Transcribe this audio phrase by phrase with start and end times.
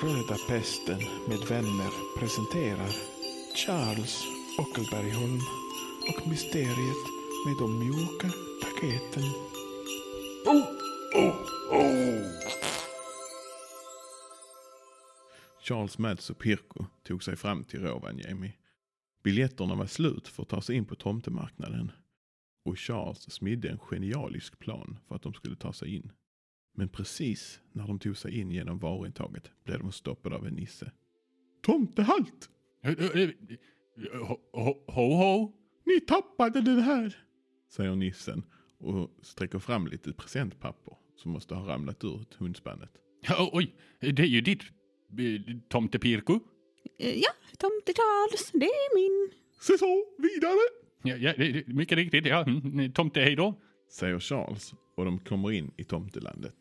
[0.00, 0.98] skördar pesten
[1.28, 2.90] med vänner presenterar
[3.54, 4.24] Charles
[4.58, 5.40] Ockelbergholm
[6.08, 7.04] och Mysteriet
[7.46, 8.30] med de mjuka
[8.62, 9.22] paketen.
[10.46, 10.68] Oh,
[11.14, 11.36] oh,
[11.72, 12.30] oh.
[15.62, 18.52] Charles, Mads och Pirko tog sig fram till Rovaniemi.
[19.22, 21.92] Biljetterna var slut för att ta sig in på tomtemarknaden
[22.64, 26.12] och Charles smidde en genialisk plan för att de skulle ta sig in.
[26.74, 30.92] Men precis när de tog sig in genom varuintaget blev de stoppade av en nisse.
[31.62, 32.50] Tomtehalt!
[34.52, 35.52] Ho, ho, ho.
[35.86, 37.16] Ni tappade den här!
[37.68, 38.42] Säger nissen
[38.78, 42.90] och sträcker fram lite presentpapper som måste ha ramlat ur hundspannet.
[43.28, 46.32] Ja, Oj, det är ju ditt eh, tomtepirko.
[46.98, 49.32] Eh, Ja, tomte Charles, det är min.
[49.60, 50.58] Se så, vidare!
[51.02, 52.26] Ja, ja, mycket riktigt.
[52.26, 53.60] Ja, mm, tomte, hej då.
[53.90, 56.56] Säger Charles och de kommer in i tomtelandet.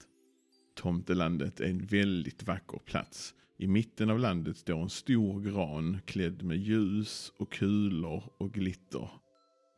[0.76, 3.34] Tomtelandet är en väldigt vacker plats.
[3.58, 9.10] I mitten av landet står en stor gran klädd med ljus och kulor och glitter.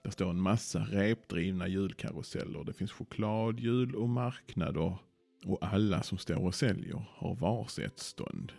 [0.04, 2.64] Där står en massa repdrivna julkaruseller.
[2.64, 4.98] Det finns chokladhjul och marknader.
[5.46, 8.52] Och alla som står och säljer har varsitt stånd.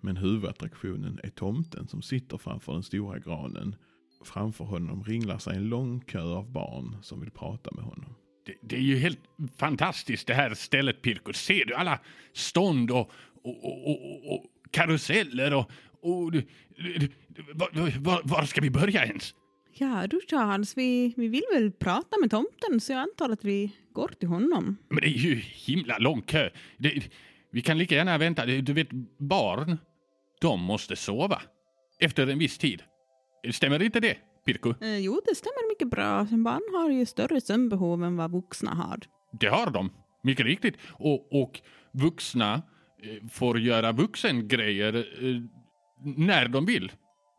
[0.00, 3.76] Men huvudattraktionen är tomten som sitter framför den stora granen.
[4.24, 8.14] Framför honom ringlar sig en lång kö av barn som vill prata med honom.
[8.48, 9.20] Det, det är ju helt
[9.56, 11.32] fantastiskt det här stället Pirko.
[11.32, 11.98] Ser du alla
[12.32, 13.10] stånd och,
[13.42, 15.70] och, och, och, karuseller och...
[17.54, 19.34] var, var, var ska vi börja ens?
[19.72, 23.72] Ja du Charles, vi, vi vill väl prata med tomten så jag antar att vi
[23.92, 24.76] går till honom.
[24.88, 26.50] Men det är ju himla lång kö.
[26.76, 27.02] Det,
[27.50, 28.46] vi kan lika gärna vänta.
[28.46, 28.88] Du vet,
[29.18, 29.78] barn,
[30.40, 31.42] de måste sova.
[32.00, 32.82] Efter en viss tid.
[33.50, 34.16] Stämmer inte det,
[34.48, 34.74] Pirko?
[34.80, 36.24] Eh, jo, det stämmer mycket bra.
[36.24, 38.98] Barn har ju större sömnbehov än vad vuxna har.
[39.32, 39.90] Det har de,
[40.22, 40.74] mycket riktigt.
[40.92, 41.60] Och, och
[41.92, 42.62] vuxna
[43.02, 45.42] eh, får göra vuxengrejer eh,
[46.16, 46.92] när de vill.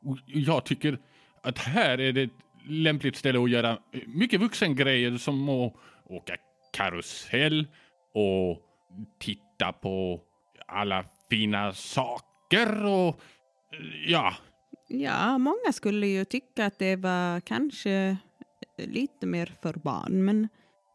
[0.05, 0.99] Och jag tycker
[1.43, 2.31] att här är det ett
[2.67, 5.73] lämpligt ställe att göra eh, mycket vuxengrejer som att
[6.05, 6.35] åka
[6.73, 7.67] karusell
[8.13, 8.61] och
[9.19, 10.21] titta på
[10.67, 13.21] alla fina saker och
[13.73, 14.33] eh, ja,
[14.89, 18.17] Ja, många skulle ju tycka att det var kanske
[18.77, 20.47] eh, lite mer för barn, men,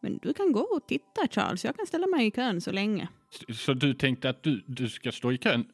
[0.02, 1.64] men du kan gå och titta Charles.
[1.64, 3.08] Jag kan ställa mig i kön så länge.
[3.54, 5.64] så du tänkte att du, du ska stå i kön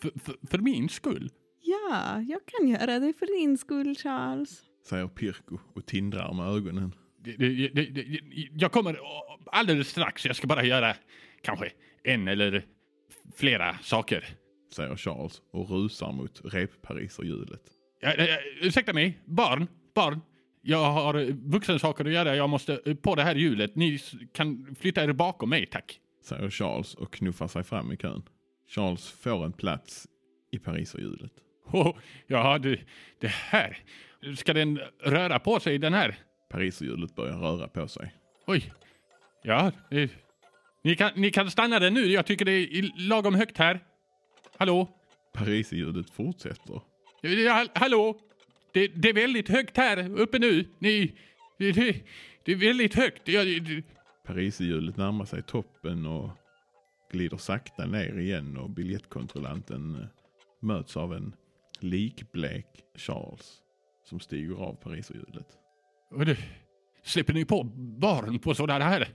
[0.00, 1.30] för, för, för min skull?
[1.60, 4.62] Ja, jag kan göra det för din skull Charles.
[4.88, 6.94] Säger Pirko och tindrar med ögonen.
[8.52, 8.98] Jag kommer
[9.46, 10.26] alldeles strax.
[10.26, 10.94] Jag ska bara göra
[11.42, 11.72] kanske
[12.04, 12.64] en eller
[13.36, 14.41] flera saker.
[14.74, 17.62] Säger Charles och rusar mot reppariserhjulet.
[18.00, 20.20] Ja, ja, ursäkta mig, barn, barn.
[20.62, 22.36] Jag har vuxensaker att göra.
[22.36, 23.76] Jag måste på det här hjulet.
[23.76, 23.98] Ni
[24.32, 26.00] kan flytta er bakom mig, tack.
[26.22, 28.22] Säger Charles och knuffar sig fram i kön.
[28.68, 30.08] Charles får en plats
[30.50, 31.32] i pariserhjulet.
[31.66, 31.96] Oh,
[32.26, 32.80] ja, det,
[33.20, 33.78] det här.
[34.36, 36.16] Ska den röra på sig, den här?
[36.50, 38.14] Pariserhjulet börjar röra på sig.
[38.46, 38.72] Oj.
[39.42, 40.10] Ja, eh,
[40.84, 42.06] ni, kan, ni kan stanna den nu.
[42.06, 43.80] Jag tycker det är lagom högt här.
[44.58, 44.88] Hallå?
[45.32, 46.80] Pariserhjulet fortsätter.
[47.20, 48.18] Ja, hallå?
[48.72, 50.64] Det, det är väldigt högt här uppe nu.
[50.78, 51.12] Ni,
[51.58, 52.02] det, det,
[52.44, 53.28] det är väldigt högt.
[53.28, 53.82] Ja, det, det,
[54.26, 56.30] Pariserhjulet närmar sig toppen och
[57.12, 60.06] glider sakta ner igen och biljettkontrollanten eh,
[60.60, 61.34] möts av en
[61.80, 63.58] likblek Charles
[64.04, 65.46] som stiger av pariserhjulet.
[67.02, 67.62] släpper ni på
[68.00, 69.08] barn på sådana här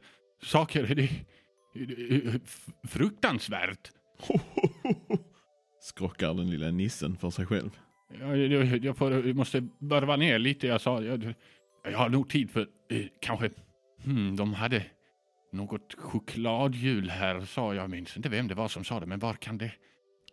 [0.44, 0.96] saker?
[0.96, 1.04] Det,
[2.16, 3.92] är f- fruktansvärt.
[5.82, 7.70] Skrockar den lilla nissen för sig själv.
[8.20, 10.68] Jag, jag, jag, får, jag måste varva ner lite.
[10.68, 11.34] Jag sa, jag,
[11.84, 13.50] jag har nog tid för eh, kanske,
[14.04, 14.86] hmm, de hade
[15.52, 17.90] något chokladhjul här sa jag.
[17.90, 19.72] minns inte vem det var som sa det, men var kan det?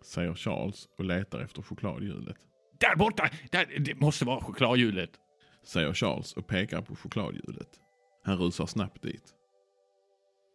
[0.03, 2.37] Säger Charles och letar efter chokladhjulet.
[2.81, 3.31] Där borta!
[3.51, 5.11] Där, det måste vara chokladhjulet.
[5.65, 7.69] Säger Charles och pekar på chokladhjulet.
[8.25, 9.35] Han rusar snabbt dit.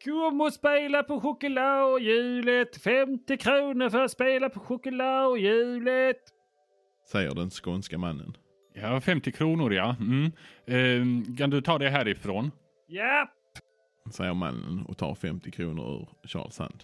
[0.05, 2.81] Kom och spela på chokladhjulet!
[2.83, 6.17] 50 kronor för att spela på chokladhjulet!
[7.11, 8.37] Säger den skånska mannen.
[8.73, 9.95] Ja, 50 kronor ja.
[9.99, 10.31] Mm.
[10.67, 12.51] Ehm, kan du ta det härifrån?
[12.87, 13.31] Ja!
[14.11, 16.83] Säger mannen och tar 50 kronor ur Charles hand.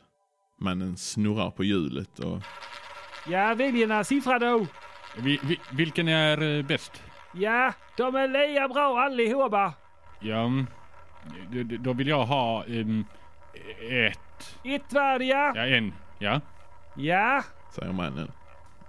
[0.59, 2.41] Mannen snurrar på hjulet och
[3.27, 4.67] Ja, välj en siffra då!
[5.17, 7.03] Vi, vi, vilken är eh, bäst?
[7.33, 9.73] Ja, de är lika bra allihopa!
[10.21, 10.65] Ja, mm,
[11.79, 13.05] då vill jag ha ehm,
[13.89, 14.57] ett.
[14.63, 15.35] Ett varje!
[15.35, 15.93] Ja, en.
[16.19, 16.41] Ja.
[16.97, 17.43] Ja,
[17.75, 18.31] säger mannen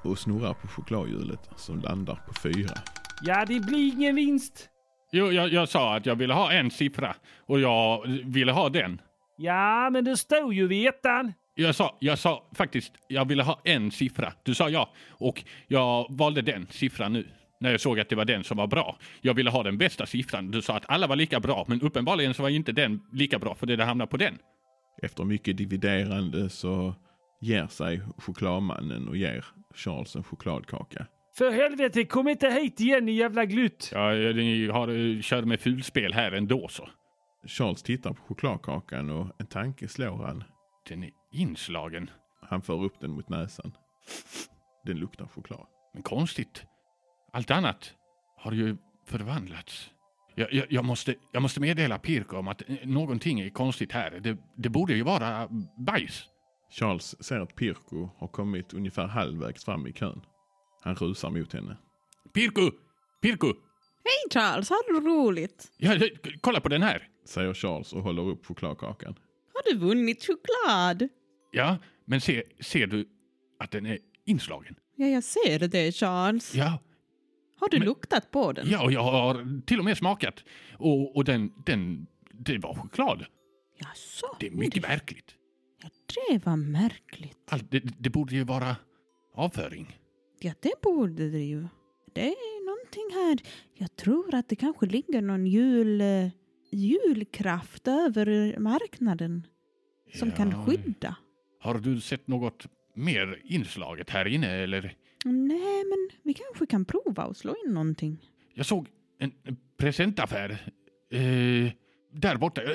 [0.02, 2.74] och snurrar på chokladhjulet som landar på fyra.
[3.22, 4.68] ja det blir ingen vinst.
[5.12, 7.14] Jo, jag, jag sa att jag ville ha en siffra
[7.46, 9.00] och jag ville ha den.
[9.36, 11.32] Ja, men det står ju vid ettan.
[11.54, 14.32] Jag sa, jag sa faktiskt, jag ville ha en siffra.
[14.42, 14.90] Du sa ja.
[15.08, 17.28] Och jag valde den siffran nu.
[17.60, 18.98] När jag såg att det var den som var bra.
[19.20, 20.50] Jag ville ha den bästa siffran.
[20.50, 21.64] Du sa att alla var lika bra.
[21.68, 24.38] Men uppenbarligen så var inte den lika bra för det hamnade på den.
[25.02, 26.94] Efter mycket dividerande så
[27.40, 29.44] ger sig chokladmannen och ger
[29.74, 31.06] Charles en chokladkaka.
[31.38, 33.90] För helvete, kom inte hit igen ni jävla glutt!
[33.92, 36.88] Ja, ni har, eh, kör med fulspel här ändå så.
[37.46, 40.44] Charles tittar på chokladkakan och en tanke slår han.
[40.88, 42.10] Den är inslagen.
[42.42, 43.72] Han för upp den mot näsan.
[44.84, 45.66] Den luktar choklad.
[45.94, 46.64] Men konstigt.
[47.32, 47.94] Allt annat
[48.36, 48.76] har ju
[49.06, 49.90] förvandlats.
[50.34, 54.10] Jag, jag, jag, måste, jag måste meddela Pirko om att eh, någonting är konstigt här.
[54.20, 55.48] Det, det borde ju vara
[55.86, 56.24] bajs.
[56.70, 60.20] Charles ser att Pirko har kommit ungefär halvvägs fram i kön.
[60.82, 61.76] Han rusar mot henne.
[62.34, 62.70] Pirko!
[63.22, 63.46] Pirko!
[64.04, 65.72] Hej Charles, har du roligt?
[65.76, 65.98] Ja,
[66.40, 67.08] kolla på den här.
[67.26, 69.14] Säger Charles och håller upp chokladkakan.
[69.54, 71.08] Har du vunnit choklad?
[71.52, 73.08] Ja, men se, ser du
[73.58, 74.74] att den är inslagen?
[74.96, 76.54] Ja, jag ser det Charles.
[76.54, 76.78] Ja,
[77.58, 78.70] Har du Men- luktat på den?
[78.70, 80.44] ja och jag har till och med smakat.
[80.78, 83.24] Och, och den, den, det var choklad.
[83.78, 84.26] Jaså?
[84.40, 85.34] Det är mycket märkligt.
[85.82, 85.88] Ja,
[86.30, 87.38] det var märkligt.
[87.50, 88.76] Allt, det, det borde ju vara
[89.34, 89.98] avföring.
[90.40, 91.66] Ja, det borde det ju.
[92.14, 93.38] Det är någonting här.
[93.74, 96.02] Jag tror att det kanske ligger någon jul,
[96.72, 99.46] julkraft över marknaden
[100.14, 100.34] som Ja.
[100.36, 101.16] kan skydda.
[101.60, 104.94] Har du sett något mer inslaget här inne eller?
[105.32, 108.30] Nej, men vi kanske kan prova att slå in någonting.
[108.54, 108.88] Jag såg
[109.18, 110.50] en, en presentaffär.
[111.10, 111.72] Eh,
[112.12, 112.62] där borta.
[112.62, 112.68] Eh,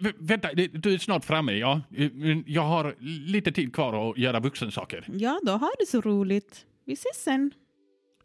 [0.00, 1.52] vä- vänta, det- du är snart framme.
[1.52, 1.80] Ja.
[1.96, 2.10] Eh,
[2.46, 2.94] Jag har
[3.26, 5.06] lite tid kvar att göra vuxensaker.
[5.12, 6.66] Ja, då har det så roligt.
[6.84, 7.50] Vi ses sen.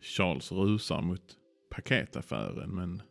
[0.01, 1.37] Charles rusar mot
[1.69, 3.01] paketaffären men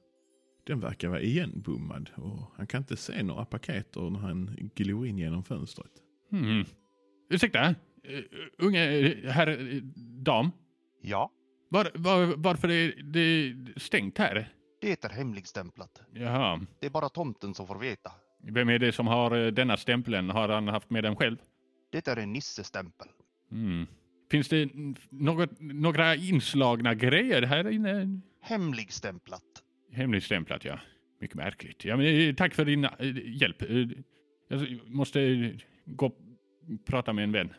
[0.66, 5.18] den verkar vara igenbommad och han kan inte se några paketer när han glor in
[5.18, 5.90] genom fönstret.
[6.30, 6.64] Hmm.
[7.30, 7.74] Ursäkta?
[8.10, 8.20] Uh,
[8.58, 9.82] unge eh, herr eh,
[10.22, 10.50] dam?
[11.02, 11.30] Ja,
[11.68, 14.48] Var, var, varför är det stängt här?
[14.80, 16.02] det är hemligstämplat.
[16.12, 16.66] Jaha.
[16.80, 18.12] Det är bara tomten som får veta.
[18.42, 20.30] Vem är det som har eh, denna stämpeln?
[20.30, 21.36] Har han haft med den själv?
[21.92, 23.08] Det är en nissestämpel.
[23.52, 23.86] Mm.
[24.30, 24.70] Finns det
[25.10, 28.20] något, några inslagna grejer här inne?
[28.42, 29.42] Hemligstämplat.
[29.92, 30.78] Hemligstämplat, ja.
[31.20, 31.84] Mycket märkligt.
[31.84, 32.90] Ja, men, eh, tack för din eh,
[33.26, 33.62] hjälp.
[33.62, 33.68] Eh,
[34.48, 35.50] Jag måste eh,
[35.84, 36.16] gå och
[36.86, 37.52] prata med en vän.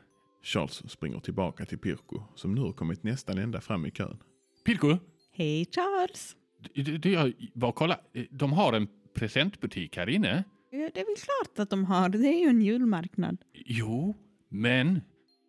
[0.45, 4.17] Charles springer tillbaka till Pirko som nu har kommit nästan ända fram i kön.
[4.65, 4.97] Pirko,
[5.31, 6.35] Hej Charles.
[6.73, 7.99] du, du, jag var och kolla.
[8.31, 10.43] De har en presentbutik här inne.
[10.71, 12.09] Ja, det är väl klart att de har.
[12.09, 13.37] Det är ju en julmarknad.
[13.53, 14.15] Jo,
[14.49, 15.01] men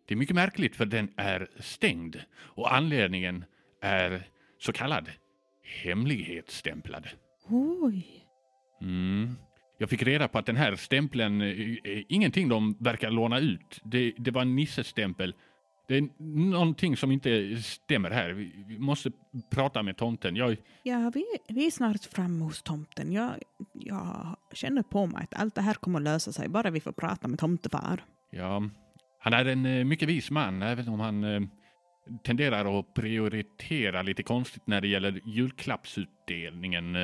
[0.07, 3.45] det är mycket märkligt för den är stängd och anledningen
[3.81, 4.27] är
[4.59, 5.09] så kallad
[5.83, 7.07] hemlighetsstämplad.
[7.49, 8.23] Oj.
[8.81, 9.35] Mm.
[9.77, 11.47] Jag fick reda på att den här stämpeln eh,
[11.83, 13.81] är ingenting de verkar låna ut.
[13.83, 15.33] Det, det var en nissestämpel.
[15.87, 16.09] Det är
[16.51, 18.29] någonting som inte stämmer här.
[18.29, 19.11] Vi, måste
[19.51, 20.35] prata med tomten.
[20.35, 23.11] Jag, Ja, vi, vi är snart framme hos tomten.
[23.11, 23.31] Jag,
[23.73, 26.91] jag känner på mig att allt det här kommer att lösa sig bara vi får
[26.91, 28.03] prata med tomtefar.
[28.31, 28.63] ja,
[29.19, 31.41] han är en eh, mycket vis man, även om han eh,
[32.23, 36.95] tenderar att prioritera lite konstigt när det gäller julklappsutdelningen.
[36.95, 37.01] Eh,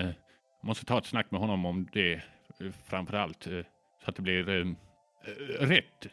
[0.62, 2.22] jag måste ta ett snack med honom om det eh,
[2.88, 3.48] framför allt.
[3.48, 3.54] Eh,
[4.04, 6.08] så att det blir eh, eh, rätt.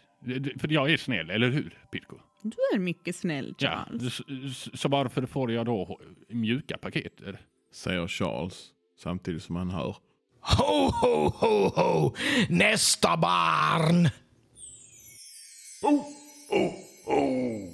[0.61, 2.17] För jag är snäll, eller hur, Pirko?
[2.43, 4.21] Du är mycket snäll, Ja, Charles.
[4.21, 7.41] s- så varför får jag då mjuka paketer?
[7.73, 8.67] Säger Charles
[8.99, 9.97] samtidigt som han hör.
[10.41, 12.15] Ho, ho, ho, ho!
[12.49, 14.09] Nästa barn!
[15.83, 16.05] Oh,
[16.51, 16.75] oh,
[17.07, 17.69] oh.